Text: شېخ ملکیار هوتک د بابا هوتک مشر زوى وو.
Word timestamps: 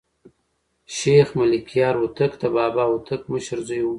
شېخ 0.95 1.27
ملکیار 1.39 1.95
هوتک 2.01 2.31
د 2.41 2.43
بابا 2.55 2.83
هوتک 2.91 3.21
مشر 3.31 3.59
زوى 3.67 3.83
وو. 3.85 3.89